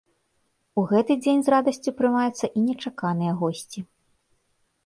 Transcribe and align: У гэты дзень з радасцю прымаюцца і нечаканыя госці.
У 0.81 0.85
гэты 0.91 1.17
дзень 1.25 1.43
з 1.47 1.53
радасцю 1.55 1.93
прымаюцца 1.99 2.45
і 2.49 2.59
нечаканыя 2.69 3.31
госці. 3.43 3.79